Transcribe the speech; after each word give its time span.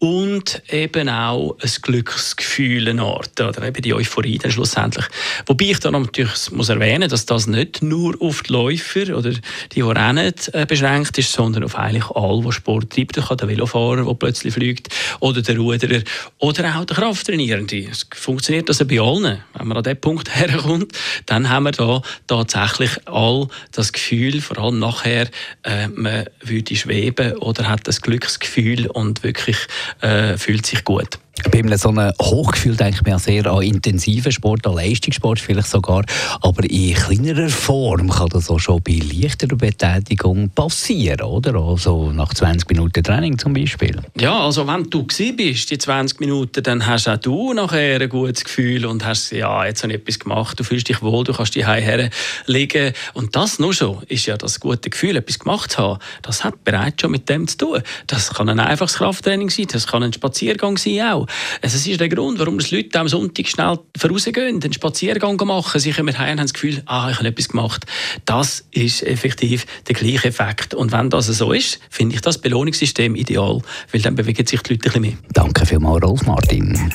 und 0.00 0.60
eben 0.68 1.08
auch 1.08 1.56
ein 1.62 1.70
Glücksgefühl 1.80 2.88
eine 2.88 3.02
Art, 3.02 3.40
oder 3.40 3.62
eben 3.62 3.82
die 3.82 3.94
Euphorie 3.94 4.38
dann 4.38 4.50
schlussendlich. 4.50 5.06
Wobei 5.46 5.66
ich 5.66 5.78
dann 5.78 5.92
natürlich 5.92 6.50
muss 6.50 6.70
erwähnen, 6.70 7.08
dass 7.08 7.26
das 7.26 7.46
nicht 7.46 7.82
nur 7.82 8.20
auf 8.20 8.42
die 8.42 8.52
Läufer 8.52 9.16
oder 9.16 9.30
die, 9.30 9.40
die 9.72 9.80
rennen, 9.82 10.34
äh, 10.52 10.66
beschränkt 10.66 11.18
ist, 11.18 11.32
sondern 11.32 11.62
auf 11.62 11.76
eigentlich 11.76 12.10
alle, 12.10 12.42
die 12.42 12.52
Sport 12.52 12.90
treiben. 12.90 13.12
Da 13.12 13.22
kann 13.22 13.36
der 13.36 13.48
Velofahrer, 13.48 14.04
der 14.04 14.14
plötzlich 14.14 14.54
fliegt, 14.54 14.88
oder 15.20 15.40
der 15.40 15.56
Ruderer, 15.56 16.02
oder 16.38 16.78
auch 16.78 16.84
der 16.84 16.96
Krafttrainierende. 16.96 17.86
Es 17.90 18.06
funktioniert 18.12 18.68
also 18.68 18.84
bei 18.86 19.00
allen. 19.00 19.38
Wenn 19.54 19.68
man 19.68 19.76
an 19.76 19.84
diesen 19.84 20.00
Punkt 20.00 20.34
herkommt, 20.34 20.92
dann 21.26 21.48
haben 21.48 21.64
wir 21.64 21.72
da 21.72 22.02
tatsächlich 22.26 22.90
all 23.06 23.46
das 23.70 23.92
Gefühl, 23.92 24.40
vor 24.40 24.58
allem 24.58 24.80
nachher, 24.80 25.28
äh, 25.62 25.75
man 25.94 26.26
würde 26.40 26.76
schweben 26.76 27.36
oder 27.38 27.68
hat 27.68 27.86
das 27.86 28.00
Glücksgefühl 28.00 28.86
und 28.86 29.22
wirklich 29.22 29.58
äh, 30.00 30.36
fühlt 30.36 30.66
sich 30.66 30.84
gut. 30.84 31.18
Bei 31.50 31.58
einem 31.58 31.76
so 31.76 31.90
einem 31.90 32.12
Hochgefühl 32.20 32.76
denke 32.76 32.96
ich 32.96 33.06
mir 33.06 33.18
sehr 33.18 33.46
an 33.46 33.62
intensiven 33.62 34.32
Sport, 34.32 34.66
an 34.66 34.74
Leistungssport 34.74 35.38
vielleicht 35.38 35.68
sogar. 35.68 36.04
Aber 36.40 36.64
in 36.64 36.94
kleinerer 36.94 37.50
Form 37.50 38.08
kann 38.08 38.28
das 38.30 38.50
auch 38.50 38.58
schon 38.58 38.82
bei 38.82 38.94
leichterer 38.94 39.56
Betätigung 39.56 40.48
passieren, 40.50 41.26
oder? 41.26 41.54
Also 41.54 42.10
nach 42.10 42.32
20 42.32 42.68
Minuten 42.70 43.02
Training 43.02 43.38
zum 43.38 43.52
Beispiel. 43.52 44.00
Ja, 44.18 44.44
also 44.44 44.66
wenn 44.66 44.88
du 44.88 45.02
bist, 45.04 45.70
die 45.70 45.78
20 45.78 46.20
Minuten, 46.20 46.62
dann 46.62 46.86
hast 46.86 47.06
auch 47.06 47.18
du 47.18 47.52
nachher 47.52 48.00
ein 48.00 48.08
gutes 48.08 48.44
Gefühl 48.44 48.86
und 48.86 49.04
hast, 49.04 49.30
ja, 49.30 49.66
jetzt 49.66 49.82
habe 49.82 49.92
ich 49.92 50.00
etwas 50.00 50.18
gemacht, 50.18 50.58
du 50.58 50.64
fühlst 50.64 50.88
dich 50.88 51.02
wohl, 51.02 51.24
du 51.24 51.34
kannst 51.34 51.54
dich 51.54 51.66
her 51.66 52.10
liegen. 52.46 52.92
Und 53.12 53.36
das 53.36 53.58
nur 53.58 53.74
schon 53.74 54.02
ist 54.08 54.26
ja 54.26 54.36
das 54.36 54.58
gute 54.58 54.88
Gefühl, 54.88 55.16
etwas 55.16 55.38
gemacht 55.38 55.72
zu 55.72 55.78
haben. 55.78 55.98
Das 56.22 56.44
hat 56.44 56.64
bereits 56.64 57.02
schon 57.02 57.10
mit 57.10 57.28
dem 57.28 57.46
zu 57.46 57.58
tun. 57.58 57.82
Das 58.06 58.34
kann 58.34 58.48
ein 58.48 58.58
einfaches 58.58 58.94
Krafttraining 58.94 59.50
sein, 59.50 59.66
das 59.70 59.86
kann 59.86 60.02
ein 60.02 60.12
Spaziergang 60.12 60.78
sein 60.78 61.00
auch. 61.02 61.25
Also 61.62 61.76
es 61.76 61.86
ist 61.86 62.00
der 62.00 62.08
Grund, 62.08 62.38
warum 62.38 62.58
die 62.58 62.76
Leute 62.76 62.98
am 62.98 63.08
Sonntag 63.08 63.46
schnell 63.48 63.78
vorausgehen, 63.96 64.62
einen 64.62 64.72
Spaziergang 64.72 65.36
machen, 65.44 65.80
sie 65.80 65.92
kommen 65.92 66.16
heim 66.18 66.32
und 66.32 66.40
haben 66.40 66.46
das 66.46 66.54
Gefühl, 66.54 66.82
ah, 66.86 67.08
ich 67.10 67.18
habe 67.18 67.28
etwas 67.28 67.48
gemacht. 67.48 67.86
Das 68.24 68.64
ist 68.70 69.02
effektiv 69.02 69.66
der 69.86 69.94
gleiche 69.94 70.28
Effekt. 70.28 70.74
Und 70.74 70.92
wenn 70.92 71.10
das 71.10 71.26
so 71.26 71.52
ist, 71.52 71.80
finde 71.90 72.14
ich 72.14 72.20
das 72.20 72.38
Belohnungssystem 72.38 73.14
ideal, 73.14 73.62
weil 73.92 74.00
dann 74.00 74.14
bewegen 74.14 74.46
sich 74.46 74.60
die 74.62 74.74
Leute 74.74 74.88
ein 74.88 74.92
bisschen 74.92 75.02
mehr. 75.02 75.18
Danke 75.32 75.66
vielmals, 75.66 76.02
Rolf 76.02 76.26
Martin. 76.26 76.92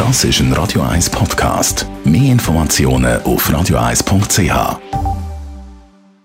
Das 0.00 0.24
ist 0.24 0.40
ein 0.40 0.50
Radio 0.54 0.80
1 0.80 1.10
Podcast. 1.10 1.86
Mehr 2.04 2.32
Informationen 2.32 3.20
auf 3.22 3.50
radio1.ch. 3.50 5.09